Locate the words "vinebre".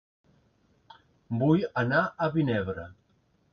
2.39-2.87